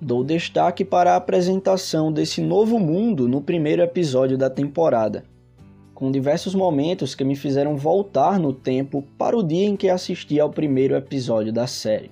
Dou 0.00 0.22
destaque 0.22 0.84
para 0.84 1.12
a 1.12 1.16
apresentação 1.16 2.12
desse 2.12 2.40
novo 2.40 2.78
mundo 2.78 3.28
no 3.28 3.40
primeiro 3.40 3.82
episódio 3.82 4.38
da 4.38 4.48
temporada, 4.48 5.24
com 5.92 6.10
diversos 6.10 6.54
momentos 6.54 7.14
que 7.14 7.24
me 7.24 7.34
fizeram 7.34 7.76
voltar 7.76 8.38
no 8.38 8.52
tempo 8.52 9.02
para 9.18 9.36
o 9.36 9.42
dia 9.42 9.66
em 9.66 9.76
que 9.76 9.88
assisti 9.88 10.38
ao 10.38 10.50
primeiro 10.50 10.94
episódio 10.94 11.52
da 11.52 11.66
série. 11.66 12.10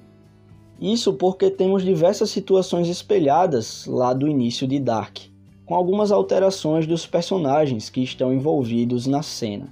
Isso 0.80 1.12
porque 1.14 1.50
temos 1.50 1.84
diversas 1.84 2.30
situações 2.30 2.88
espelhadas 2.88 3.86
lá 3.86 4.12
do 4.12 4.26
início 4.26 4.66
de 4.66 4.80
Dark, 4.80 5.18
com 5.66 5.74
algumas 5.74 6.12
alterações 6.12 6.86
dos 6.86 7.06
personagens 7.06 7.88
que 7.88 8.02
estão 8.02 8.32
envolvidos 8.32 9.06
na 9.06 9.22
cena. 9.22 9.68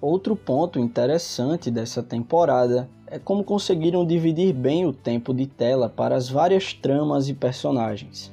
Outro 0.00 0.34
ponto 0.34 0.78
interessante 0.78 1.70
dessa 1.70 2.02
temporada 2.02 2.88
é 3.06 3.18
como 3.18 3.42
conseguiram 3.42 4.06
dividir 4.06 4.52
bem 4.52 4.86
o 4.86 4.92
tempo 4.92 5.34
de 5.34 5.46
tela 5.46 5.88
para 5.88 6.16
as 6.16 6.28
várias 6.28 6.72
tramas 6.72 7.28
e 7.28 7.34
personagens. 7.34 8.32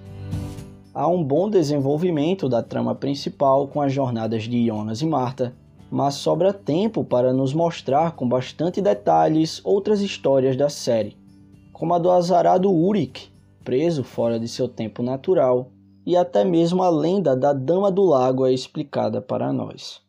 Há 0.93 1.07
um 1.07 1.23
bom 1.23 1.49
desenvolvimento 1.49 2.47
da 2.47 2.61
trama 2.61 2.95
principal 2.95 3.67
com 3.67 3.81
as 3.81 3.91
jornadas 3.93 4.43
de 4.43 4.65
Jonas 4.65 5.01
e 5.01 5.05
Marta, 5.05 5.53
mas 5.89 6.15
sobra 6.15 6.51
tempo 6.51 7.03
para 7.03 7.31
nos 7.31 7.53
mostrar 7.53 8.11
com 8.11 8.27
bastante 8.27 8.81
detalhes 8.81 9.61
outras 9.63 10.01
histórias 10.01 10.55
da 10.57 10.69
série, 10.69 11.15
como 11.71 11.93
a 11.93 11.99
do 11.99 12.11
azarado 12.11 12.71
Urik, 12.71 13.29
preso 13.63 14.03
fora 14.03 14.39
de 14.39 14.47
seu 14.47 14.67
tempo 14.67 15.03
natural, 15.03 15.69
e 16.07 16.17
até 16.17 16.43
mesmo 16.43 16.81
a 16.81 16.89
lenda 16.89 17.35
da 17.35 17.53
Dama 17.53 17.91
do 17.91 18.03
Lago 18.03 18.47
é 18.47 18.51
explicada 18.51 19.21
para 19.21 19.53
nós. 19.53 20.01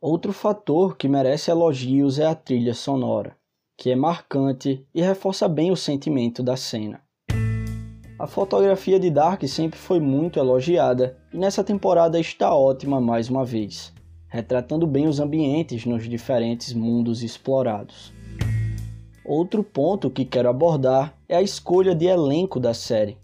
Outro 0.00 0.32
fator 0.32 0.96
que 0.96 1.06
merece 1.06 1.50
elogios 1.50 2.18
é 2.18 2.26
a 2.26 2.34
trilha 2.34 2.74
sonora 2.74 3.38
que 3.78 3.92
é 3.92 3.94
marcante 3.94 4.84
e 4.92 5.00
reforça 5.00 5.46
bem 5.46 5.70
o 5.70 5.76
sentimento 5.76 6.42
da 6.42 6.56
cena. 6.56 7.00
A 8.18 8.26
fotografia 8.26 8.98
de 8.98 9.08
Dark 9.08 9.44
sempre 9.44 9.78
foi 9.78 10.00
muito 10.00 10.40
elogiada 10.40 11.16
e 11.32 11.38
nessa 11.38 11.62
temporada 11.62 12.18
está 12.18 12.52
ótima 12.52 13.00
mais 13.00 13.30
uma 13.30 13.44
vez, 13.44 13.92
retratando 14.26 14.84
bem 14.84 15.06
os 15.06 15.20
ambientes 15.20 15.86
nos 15.86 16.08
diferentes 16.08 16.72
mundos 16.72 17.22
explorados. 17.22 18.12
Outro 19.24 19.62
ponto 19.62 20.10
que 20.10 20.24
quero 20.24 20.48
abordar 20.48 21.16
é 21.28 21.36
a 21.36 21.42
escolha 21.42 21.94
de 21.94 22.06
elenco 22.06 22.58
da 22.58 22.74
série, 22.74 23.16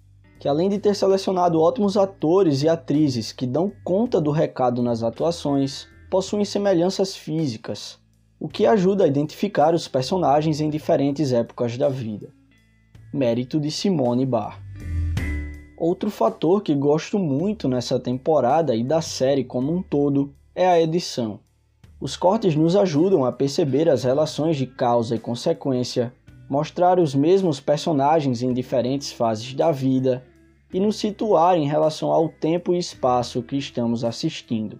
que 0.44 0.48
além 0.48 0.68
de 0.68 0.78
ter 0.78 0.94
selecionado 0.94 1.58
ótimos 1.58 1.96
atores 1.96 2.62
e 2.62 2.68
atrizes 2.68 3.32
que 3.32 3.46
dão 3.46 3.72
conta 3.82 4.20
do 4.20 4.30
recado 4.30 4.82
nas 4.82 5.02
atuações, 5.02 5.88
possuem 6.10 6.44
semelhanças 6.44 7.16
físicas, 7.16 7.98
o 8.38 8.46
que 8.46 8.66
ajuda 8.66 9.04
a 9.04 9.06
identificar 9.06 9.74
os 9.74 9.88
personagens 9.88 10.60
em 10.60 10.68
diferentes 10.68 11.32
épocas 11.32 11.78
da 11.78 11.88
vida. 11.88 12.28
Mérito 13.10 13.58
de 13.58 13.70
Simone 13.70 14.26
Barr. 14.26 14.60
Outro 15.78 16.10
fator 16.10 16.62
que 16.62 16.74
gosto 16.74 17.18
muito 17.18 17.66
nessa 17.66 17.98
temporada 17.98 18.76
e 18.76 18.84
da 18.84 19.00
série 19.00 19.44
como 19.44 19.74
um 19.74 19.80
todo 19.80 20.34
é 20.54 20.66
a 20.66 20.78
edição. 20.78 21.40
Os 21.98 22.18
cortes 22.18 22.54
nos 22.54 22.76
ajudam 22.76 23.24
a 23.24 23.32
perceber 23.32 23.88
as 23.88 24.04
relações 24.04 24.58
de 24.58 24.66
causa 24.66 25.16
e 25.16 25.18
consequência, 25.18 26.12
mostrar 26.50 27.00
os 27.00 27.14
mesmos 27.14 27.60
personagens 27.60 28.42
em 28.42 28.52
diferentes 28.52 29.10
fases 29.10 29.54
da 29.54 29.72
vida 29.72 30.22
e 30.74 30.78
nos 30.80 30.96
situar 30.96 31.56
em 31.56 31.66
relação 31.66 32.10
ao 32.10 32.28
tempo 32.28 32.74
e 32.74 32.78
espaço 32.78 33.42
que 33.42 33.56
estamos 33.56 34.04
assistindo. 34.04 34.78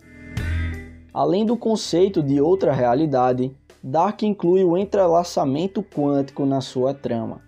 Além 1.13 1.47
do 1.47 1.57
conceito 1.57 2.23
de 2.23 2.39
outra 2.41 2.73
realidade, 2.73 3.51
Dark 3.83 4.23
inclui 4.23 4.65
o 4.65 4.77
entrelaçamento 4.77 5.83
quântico 5.83 6.45
na 6.45 6.61
sua 6.61 6.93
trama, 6.93 7.41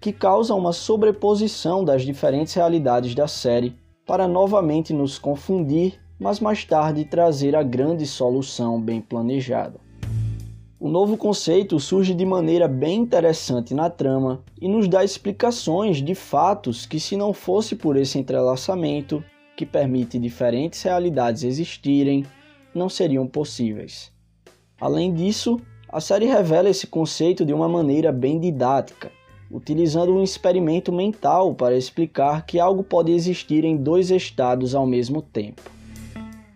que 0.00 0.12
causa 0.12 0.54
uma 0.54 0.72
sobreposição 0.72 1.84
das 1.84 2.02
diferentes 2.02 2.54
realidades 2.54 3.14
da 3.14 3.28
série 3.28 3.76
para 4.06 4.26
novamente 4.26 4.94
nos 4.94 5.18
confundir 5.18 6.00
mas 6.22 6.38
mais 6.38 6.64
tarde 6.64 7.04
trazer 7.04 7.56
a 7.56 7.64
grande 7.64 8.06
solução 8.06 8.80
bem 8.80 9.00
planejada. 9.00 9.80
O 10.84 10.88
novo 10.88 11.16
conceito 11.16 11.78
surge 11.78 12.12
de 12.12 12.26
maneira 12.26 12.66
bem 12.66 13.02
interessante 13.02 13.72
na 13.72 13.88
trama 13.88 14.42
e 14.60 14.66
nos 14.66 14.88
dá 14.88 15.04
explicações 15.04 16.02
de 16.02 16.12
fatos 16.12 16.86
que, 16.86 16.98
se 16.98 17.16
não 17.16 17.32
fosse 17.32 17.76
por 17.76 17.96
esse 17.96 18.18
entrelaçamento, 18.18 19.22
que 19.56 19.64
permite 19.64 20.18
diferentes 20.18 20.82
realidades 20.82 21.44
existirem, 21.44 22.26
não 22.74 22.88
seriam 22.88 23.28
possíveis. 23.28 24.10
Além 24.80 25.14
disso, 25.14 25.60
a 25.88 26.00
série 26.00 26.26
revela 26.26 26.68
esse 26.68 26.88
conceito 26.88 27.44
de 27.44 27.52
uma 27.52 27.68
maneira 27.68 28.10
bem 28.10 28.40
didática, 28.40 29.12
utilizando 29.52 30.12
um 30.12 30.20
experimento 30.24 30.90
mental 30.90 31.54
para 31.54 31.76
explicar 31.76 32.44
que 32.44 32.58
algo 32.58 32.82
pode 32.82 33.12
existir 33.12 33.64
em 33.64 33.76
dois 33.76 34.10
estados 34.10 34.74
ao 34.74 34.84
mesmo 34.84 35.22
tempo. 35.22 35.62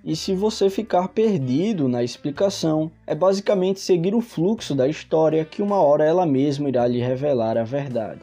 E 0.06 0.14
se 0.14 0.32
você 0.36 0.70
ficar 0.70 1.08
perdido 1.08 1.88
na 1.88 2.00
explicação, 2.00 2.92
é 3.04 3.12
basicamente 3.12 3.80
seguir 3.80 4.14
o 4.14 4.20
fluxo 4.20 4.72
da 4.72 4.86
história 4.86 5.44
que 5.44 5.60
uma 5.60 5.80
hora 5.80 6.04
ela 6.04 6.24
mesma 6.24 6.68
irá 6.68 6.86
lhe 6.86 7.00
revelar 7.00 7.58
a 7.58 7.64
verdade. 7.64 8.20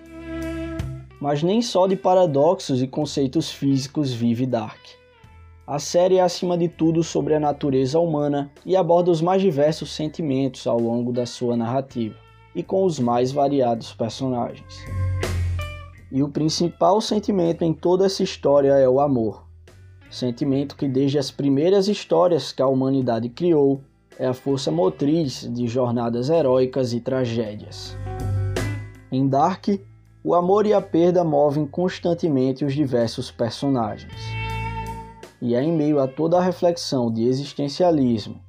Mas 1.19 1.43
nem 1.43 1.61
só 1.61 1.85
de 1.85 1.97
paradoxos 1.97 2.81
e 2.81 2.87
conceitos 2.87 3.51
físicos 3.51 4.13
vive 4.13 4.45
Dark. 4.45 4.79
A 5.67 5.77
série 5.77 6.19
é 6.19 6.21
acima 6.21 6.57
de 6.57 6.69
tudo 6.69 7.03
sobre 7.03 7.35
a 7.35 7.39
natureza 7.39 7.99
humana 7.99 8.49
e 8.65 8.77
aborda 8.77 9.11
os 9.11 9.21
mais 9.21 9.41
diversos 9.41 9.93
sentimentos 9.93 10.65
ao 10.65 10.79
longo 10.79 11.11
da 11.11 11.25
sua 11.25 11.57
narrativa, 11.57 12.15
e 12.55 12.63
com 12.63 12.85
os 12.85 12.97
mais 12.97 13.33
variados 13.33 13.91
personagens. 13.91 14.85
E 16.09 16.23
o 16.23 16.29
principal 16.29 17.01
sentimento 17.01 17.65
em 17.65 17.73
toda 17.73 18.05
essa 18.05 18.23
história 18.23 18.71
é 18.71 18.87
o 18.87 19.01
amor 19.01 19.42
sentimento 20.13 20.75
que 20.75 20.87
desde 20.87 21.17
as 21.17 21.31
primeiras 21.31 21.87
histórias 21.87 22.51
que 22.51 22.61
a 22.61 22.67
humanidade 22.67 23.29
criou 23.29 23.81
é 24.17 24.27
a 24.27 24.33
força 24.33 24.71
motriz 24.71 25.49
de 25.51 25.67
jornadas 25.67 26.29
heróicas 26.29 26.93
e 26.93 26.99
tragédias. 26.99 27.97
Em 29.11 29.27
Dark, 29.27 29.67
o 30.23 30.35
amor 30.35 30.65
e 30.65 30.73
a 30.73 30.81
perda 30.81 31.23
movem 31.23 31.65
constantemente 31.65 32.63
os 32.63 32.73
diversos 32.73 33.31
personagens. 33.31 34.13
E 35.41 35.55
é 35.55 35.61
em 35.61 35.73
meio 35.73 35.99
a 35.99 36.07
toda 36.07 36.37
a 36.37 36.41
reflexão 36.41 37.11
de 37.11 37.25
existencialismo, 37.25 38.39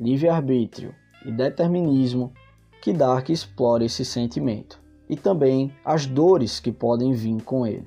livre-arbítrio 0.00 0.94
e 1.26 1.32
determinismo 1.32 2.32
que 2.80 2.92
Dark 2.92 3.28
explora 3.28 3.84
esse 3.84 4.04
sentimento 4.04 4.80
e 5.10 5.16
também 5.16 5.72
as 5.84 6.06
dores 6.06 6.60
que 6.60 6.70
podem 6.70 7.12
vir 7.12 7.42
com 7.42 7.66
ele. 7.66 7.86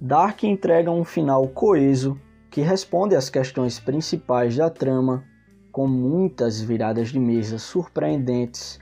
Dark 0.00 0.44
entrega 0.44 0.92
um 0.92 1.02
final 1.02 1.48
coeso 1.48 2.16
que 2.52 2.60
responde 2.60 3.16
às 3.16 3.28
questões 3.28 3.80
principais 3.80 4.56
da 4.56 4.70
trama, 4.70 5.24
com 5.72 5.88
muitas 5.88 6.60
viradas 6.60 7.08
de 7.08 7.18
mesa 7.18 7.58
surpreendentes, 7.58 8.78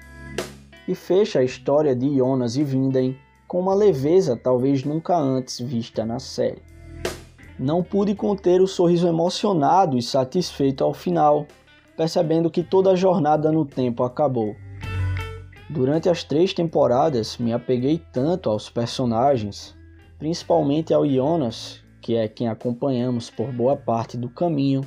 e 0.86 0.94
fecha 0.94 1.38
a 1.38 1.42
história 1.42 1.96
de 1.96 2.18
Jonas 2.18 2.56
e 2.56 2.62
Vinden 2.62 3.16
com 3.48 3.60
uma 3.60 3.74
leveza 3.74 4.36
talvez 4.36 4.84
nunca 4.84 5.16
antes 5.16 5.58
vista 5.58 6.04
na 6.04 6.18
série. 6.18 6.62
Não 7.58 7.82
pude 7.82 8.14
conter 8.14 8.60
o 8.60 8.66
sorriso 8.66 9.08
emocionado 9.08 9.96
e 9.96 10.02
satisfeito 10.02 10.84
ao 10.84 10.92
final, 10.92 11.46
percebendo 11.96 12.50
que 12.50 12.62
toda 12.62 12.90
a 12.90 12.96
jornada 12.96 13.50
no 13.50 13.64
tempo 13.64 14.04
acabou. 14.04 14.54
Durante 15.70 16.10
as 16.10 16.22
três 16.22 16.52
temporadas, 16.52 17.38
me 17.38 17.54
apeguei 17.54 18.02
tanto 18.12 18.50
aos 18.50 18.68
personagens, 18.68 19.75
principalmente 20.18 20.94
ao 20.94 21.06
Jonas, 21.06 21.80
que 22.00 22.14
é 22.14 22.28
quem 22.28 22.48
acompanhamos 22.48 23.30
por 23.30 23.52
boa 23.52 23.76
parte 23.76 24.16
do 24.16 24.28
caminho, 24.28 24.82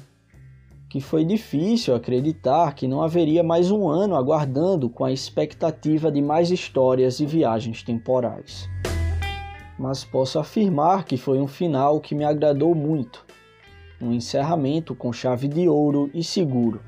que 0.90 1.00
foi 1.00 1.24
difícil 1.24 1.94
acreditar 1.94 2.74
que 2.74 2.88
não 2.88 3.04
haveria 3.04 3.44
mais 3.44 3.70
um 3.70 3.88
ano 3.88 4.16
aguardando 4.16 4.90
com 4.90 5.06
a 5.06 5.12
expectativa 5.12 6.12
de 6.12 6.22
mais 6.22 6.50
histórias 6.50 7.20
e 7.20 7.26
viagens 7.26 7.84
temporais. 7.84 8.68
Mas 9.78 10.04
posso 10.04 10.40
afirmar 10.40 11.06
que 11.06 11.16
foi 11.16 11.40
um 11.40 11.48
final 11.48 12.00
que 12.00 12.16
me 12.16 12.24
agradou 12.24 12.74
muito, 12.74 13.24
um 14.02 14.12
encerramento 14.12 14.96
com 14.96 15.14
chave 15.14 15.48
de 15.48 15.70
ouro 15.70 16.10
e 16.14 16.24
seguro. 16.24 16.82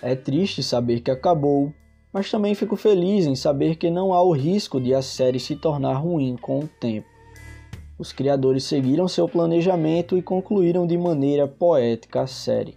É 0.00 0.14
triste 0.14 0.62
saber 0.62 1.00
que 1.00 1.10
acabou, 1.10 1.74
mas 2.12 2.30
também 2.30 2.54
fico 2.54 2.76
feliz 2.76 3.26
em 3.26 3.34
saber 3.34 3.76
que 3.76 3.90
não 3.90 4.14
há 4.14 4.22
o 4.22 4.32
risco 4.32 4.80
de 4.80 4.94
a 4.94 5.02
série 5.02 5.40
se 5.40 5.56
tornar 5.56 5.94
ruim 5.94 6.36
com 6.40 6.60
o 6.60 6.68
tempo 6.68 7.19
os 8.00 8.12
criadores 8.12 8.64
seguiram 8.64 9.06
seu 9.06 9.28
planejamento 9.28 10.16
e 10.16 10.22
concluíram 10.22 10.86
de 10.86 10.96
maneira 10.96 11.46
poética 11.46 12.22
a 12.22 12.26
série. 12.26 12.74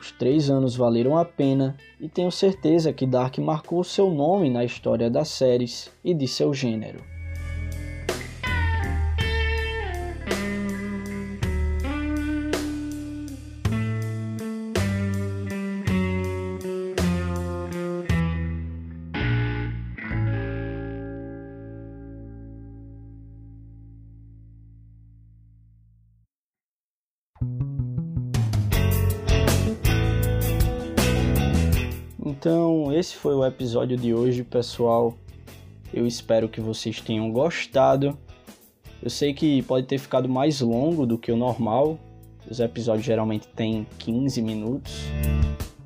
Os 0.00 0.10
três 0.12 0.48
anos 0.48 0.74
valeram 0.74 1.18
a 1.18 1.26
pena 1.26 1.76
e 2.00 2.08
tenho 2.08 2.32
certeza 2.32 2.90
que 2.90 3.06
Dark 3.06 3.36
marcou 3.36 3.84
seu 3.84 4.10
nome 4.10 4.48
na 4.48 4.64
história 4.64 5.10
das 5.10 5.28
séries 5.28 5.92
e 6.02 6.14
de 6.14 6.26
seu 6.26 6.54
gênero. 6.54 7.11
Esse 33.12 33.16
foi 33.18 33.34
o 33.34 33.44
episódio 33.44 33.96
de 33.96 34.14
hoje, 34.14 34.42
pessoal. 34.42 35.14
Eu 35.92 36.06
espero 36.06 36.48
que 36.48 36.62
vocês 36.62 36.98
tenham 37.00 37.30
gostado. 37.30 38.16
Eu 39.02 39.10
sei 39.10 39.34
que 39.34 39.60
pode 39.62 39.86
ter 39.86 39.98
ficado 39.98 40.28
mais 40.28 40.62
longo 40.62 41.04
do 41.04 41.18
que 41.18 41.30
o 41.30 41.36
normal. 41.36 41.98
Os 42.50 42.58
episódios 42.58 43.04
geralmente 43.04 43.46
têm 43.48 43.86
15 43.98 44.40
minutos. 44.40 44.94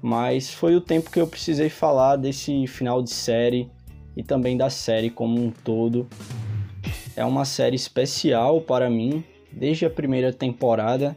Mas 0.00 0.52
foi 0.52 0.76
o 0.76 0.80
tempo 0.80 1.10
que 1.10 1.20
eu 1.20 1.26
precisei 1.26 1.68
falar 1.68 2.14
desse 2.14 2.66
final 2.68 3.02
de 3.02 3.10
série 3.10 3.68
e 4.16 4.22
também 4.22 4.56
da 4.56 4.70
série 4.70 5.10
como 5.10 5.42
um 5.42 5.50
todo. 5.50 6.06
É 7.16 7.24
uma 7.24 7.44
série 7.44 7.76
especial 7.76 8.60
para 8.60 8.88
mim, 8.88 9.24
desde 9.50 9.84
a 9.84 9.90
primeira 9.90 10.32
temporada. 10.32 11.16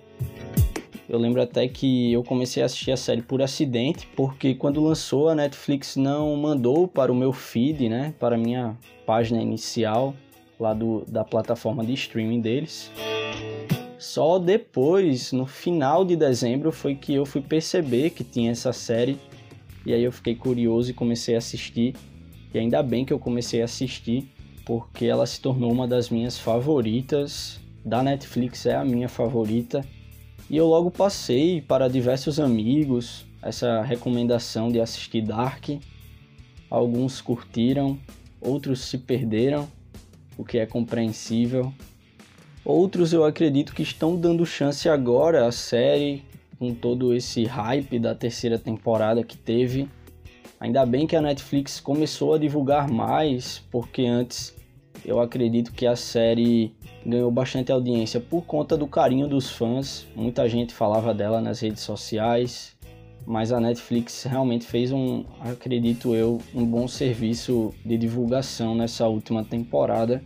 Eu 1.10 1.18
lembro 1.18 1.42
até 1.42 1.68
que 1.68 2.14
eu 2.14 2.24
comecei 2.24 2.62
a 2.62 2.68
assistir 2.68 2.92
a 2.92 2.98
série 2.98 3.24
por 3.24 3.42
acidente, 3.42 4.08
porque 4.16 4.54
quando 4.54 4.80
lançou 4.80 5.28
a 5.28 5.34
Netflix 5.34 5.96
não 5.96 6.36
mandou 6.36 6.88
para 6.88 7.12
o 7.12 7.16
meu 7.16 7.34
feed, 7.34 7.90
né, 7.90 8.14
para 8.20 8.36
a 8.36 8.38
minha 8.38 8.78
página 9.08 9.42
inicial 9.42 10.14
lá 10.60 10.72
do, 10.72 11.04
da 11.08 11.24
plataforma 11.24 11.84
de 11.84 11.94
streaming 11.94 12.42
deles. 12.42 12.92
Só 13.98 14.38
depois, 14.38 15.32
no 15.32 15.48
final 15.48 16.06
de 16.06 16.16
dezembro, 16.16 16.72
foi 16.72 16.94
que 16.94 17.16
eu 17.16 17.26
fui 17.26 17.42
perceber 17.42 18.12
que 18.12 18.24
tinha 18.24 18.52
essa 18.52 18.72
série. 18.72 19.18
E 19.86 19.94
aí 19.94 20.04
eu 20.04 20.12
fiquei 20.12 20.36
curioso 20.36 20.92
e 20.92 20.94
comecei 20.94 21.34
a 21.34 21.40
assistir. 21.40 21.96
E 22.54 22.60
ainda 22.60 22.84
bem 22.84 23.04
que 23.04 23.12
eu 23.12 23.20
comecei 23.20 23.62
a 23.62 23.66
assistir, 23.66 24.30
porque 24.64 25.06
ela 25.06 25.26
se 25.26 25.42
tornou 25.42 25.72
uma 25.72 25.88
das 25.88 26.10
minhas 26.10 26.38
favoritas. 26.38 27.60
Da 27.84 28.04
Netflix 28.04 28.68
é 28.68 28.76
a 28.76 28.86
minha 28.86 29.10
favorita. 29.10 29.84
E 30.50 30.58
eu 30.58 30.66
logo 30.66 30.90
passei 30.90 31.62
para 31.62 31.88
diversos 31.88 32.40
amigos 32.40 33.24
essa 33.40 33.84
recomendação 33.84 34.72
de 34.72 34.80
assistir 34.80 35.22
Dark. 35.22 35.70
Alguns 36.70 37.22
curtiram, 37.22 38.00
outros 38.42 38.82
se 38.82 38.98
perderam, 38.98 39.68
o 40.36 40.44
que 40.44 40.58
é 40.58 40.66
compreensível. 40.66 41.72
Outros 42.66 43.14
eu 43.14 43.24
acredito 43.24 43.76
que 43.76 43.84
estão 43.84 44.16
dando 44.16 44.46
chance 44.46 44.90
agora 44.90 45.46
à 45.46 45.52
série, 45.52 46.24
com 46.58 46.74
todo 46.74 47.14
esse 47.14 47.46
hype 47.46 48.00
da 48.00 48.16
terceira 48.16 48.58
temporada 48.58 49.24
que 49.24 49.38
teve. 49.38 49.88
Ainda 50.60 50.86
bem 50.86 51.06
que 51.06 51.16
a 51.16 51.22
Netflix 51.22 51.80
começou 51.80 52.34
a 52.34 52.38
divulgar 52.40 52.90
mais, 52.90 53.64
porque 53.72 54.06
antes 54.06 54.56
eu 55.06 55.20
acredito 55.20 55.72
que 55.72 55.86
a 55.86 55.96
série 55.96 56.74
ganhou 57.06 57.32
bastante 57.32 57.72
audiência 57.72 58.20
por 58.20 58.44
conta 58.46 58.78
do 58.78 58.88
carinho 58.88 59.28
dos 59.28 59.50
fãs. 59.50 60.06
Muita 60.16 60.48
gente 60.48 60.74
falava 60.74 61.14
dela 61.14 61.42
nas 61.42 61.60
redes 61.60 61.82
sociais, 61.82 62.76
mas 63.26 63.52
a 63.52 63.60
Netflix 63.60 64.24
realmente 64.24 64.66
fez 64.66 64.92
um, 64.92 65.24
acredito 65.40 66.14
eu, 66.14 66.42
um 66.54 66.66
bom 66.66 66.88
serviço 66.88 67.74
de 67.86 67.98
divulgação 67.98 68.76
nessa 68.76 69.08
última 69.08 69.44
temporada. 69.44 70.24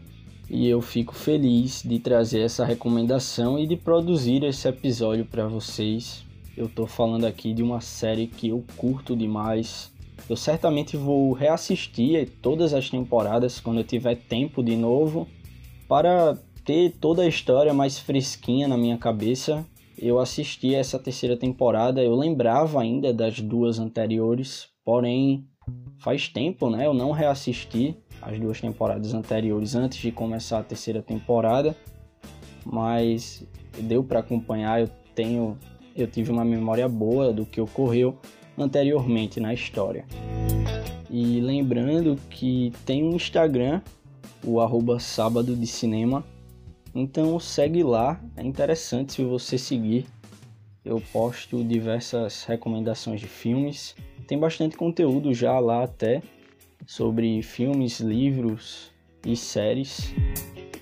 E 0.50 0.68
eu 0.68 0.82
fico 0.82 1.16
feliz 1.16 1.82
de 1.84 2.00
trazer 2.00 2.42
essa 2.42 2.66
recomendação 2.66 3.58
e 3.58 3.66
de 3.66 3.76
produzir 3.76 4.44
esse 4.44 4.68
episódio 4.68 5.26
para 5.26 5.48
vocês. 5.48 6.26
Eu 6.56 6.68
tô 6.68 6.86
falando 6.86 7.26
aqui 7.26 7.54
de 7.54 7.64
uma 7.64 7.82
série 7.82 8.28
que 8.28 8.50
eu 8.50 8.64
curto 8.78 9.16
demais, 9.16 9.92
eu 10.30 10.36
certamente 10.36 10.96
vou 10.96 11.34
reassistir 11.34 12.30
todas 12.42 12.74
as 12.74 12.90
temporadas 12.90 13.60
quando 13.60 13.80
eu 13.80 13.84
tiver 13.84 14.16
tempo 14.16 14.64
de 14.64 14.76
novo 14.76 15.28
para 15.88 16.38
ter 16.64 16.92
toda 17.00 17.24
a 17.24 17.28
história 17.28 17.74
mais 17.74 18.00
fresquinha 18.00 18.68
na 18.68 18.78
minha 18.78 18.98
cabeça. 18.98 19.66
Eu 19.98 20.20
assisti 20.20 20.74
essa 20.74 20.98
terceira 20.98 21.38
temporada, 21.38 22.02
eu 22.02 22.16
lembrava 22.16 22.82
ainda 22.82 23.14
das 23.14 23.40
duas 23.40 23.80
anteriores, 23.80 24.70
porém 24.84 25.46
faz 26.00 26.28
tempo, 26.28 26.70
né? 26.70 26.86
Eu 26.86 26.94
não 26.94 27.12
reassisti 27.12 27.96
as 28.22 28.40
duas 28.40 28.60
temporadas 28.60 29.14
anteriores 29.14 29.76
antes 29.76 30.00
de 30.00 30.12
começar 30.12 30.60
a 30.60 30.64
terceira 30.64 31.02
temporada, 31.02 31.76
mas 32.66 33.46
deu 33.82 34.04
para 34.04 34.20
acompanhar, 34.20 34.82
eu 34.82 34.90
tenho 35.14 35.58
eu 35.96 36.08
tive 36.08 36.32
uma 36.32 36.44
memória 36.44 36.90
boa 36.90 37.32
do 37.32 37.46
que 37.46 37.62
ocorreu 37.62 38.18
anteriormente 38.58 39.40
na 39.40 39.54
história. 39.54 40.06
E 41.10 41.40
lembrando 41.40 42.18
que 42.30 42.74
tem 42.86 43.04
um 43.04 43.16
Instagram, 43.16 43.82
o 44.44 44.60
arroba 44.60 45.00
sábado 45.00 45.56
de 45.56 45.68
cinema, 45.68 46.26
então 46.96 47.40
segue 47.40 47.84
lá, 47.84 48.20
é 48.36 48.44
interessante 48.44 49.14
se 49.14 49.24
você 49.24 49.58
seguir. 49.58 50.06
Eu 50.84 51.02
posto 51.14 51.64
diversas 51.64 52.44
recomendações 52.44 53.22
de 53.22 53.28
filmes, 53.28 53.96
tem 54.28 54.38
bastante 54.40 54.76
conteúdo 54.76 55.34
já 55.34 55.58
lá 55.60 55.84
até 55.84 56.22
sobre 56.86 57.42
filmes, 57.42 58.00
livros 58.00 58.92
e 59.26 59.36
séries. 59.36 60.14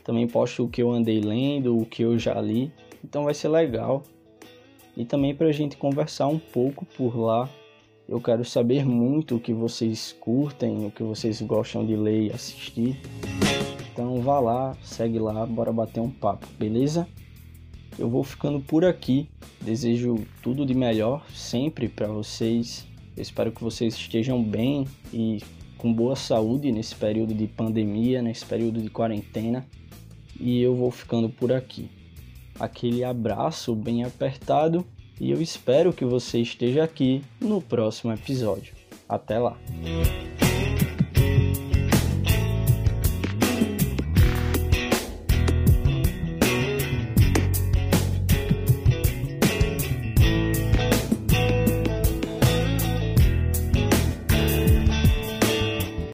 Também 0.03 0.27
posto 0.27 0.63
o 0.63 0.69
que 0.69 0.81
eu 0.81 0.91
andei 0.91 1.21
lendo, 1.21 1.77
o 1.77 1.85
que 1.85 2.03
eu 2.03 2.17
já 2.17 2.39
li, 2.41 2.71
então 3.03 3.25
vai 3.25 3.33
ser 3.33 3.49
legal. 3.49 4.03
E 4.97 5.05
também 5.05 5.35
para 5.35 5.47
a 5.47 5.51
gente 5.51 5.77
conversar 5.77 6.27
um 6.27 6.39
pouco 6.39 6.85
por 6.85 7.17
lá 7.17 7.49
eu 8.11 8.19
quero 8.19 8.43
saber 8.43 8.85
muito 8.85 9.37
o 9.37 9.39
que 9.39 9.53
vocês 9.53 10.13
curtem, 10.19 10.85
o 10.85 10.91
que 10.91 11.01
vocês 11.01 11.41
gostam 11.41 11.85
de 11.85 11.95
ler 11.95 12.23
e 12.23 12.33
assistir. 12.33 12.99
Então 13.89 14.21
vá 14.21 14.37
lá, 14.37 14.75
segue 14.83 15.17
lá, 15.17 15.45
bora 15.45 15.71
bater 15.71 16.01
um 16.01 16.09
papo, 16.09 16.45
beleza? 16.59 17.07
Eu 17.97 18.09
vou 18.09 18.21
ficando 18.21 18.59
por 18.59 18.83
aqui. 18.83 19.29
Desejo 19.61 20.25
tudo 20.43 20.65
de 20.65 20.73
melhor 20.73 21.25
sempre 21.33 21.87
para 21.87 22.07
vocês. 22.07 22.85
Eu 23.15 23.21
espero 23.21 23.49
que 23.49 23.63
vocês 23.63 23.95
estejam 23.95 24.43
bem 24.43 24.85
e 25.13 25.41
com 25.77 25.93
boa 25.93 26.17
saúde 26.17 26.69
nesse 26.69 26.95
período 26.95 27.33
de 27.33 27.47
pandemia, 27.47 28.21
nesse 28.21 28.45
período 28.45 28.81
de 28.81 28.89
quarentena. 28.89 29.65
E 30.37 30.61
eu 30.61 30.75
vou 30.75 30.91
ficando 30.91 31.29
por 31.29 31.53
aqui. 31.53 31.89
Aquele 32.59 33.05
abraço 33.05 33.73
bem 33.73 34.03
apertado 34.03 34.85
e 35.21 35.29
eu 35.29 35.39
espero 35.39 35.93
que 35.93 36.03
você 36.03 36.39
esteja 36.39 36.83
aqui 36.83 37.21
no 37.39 37.61
próximo 37.61 38.11
episódio. 38.11 38.73
Até 39.07 39.37
lá! 39.37 39.55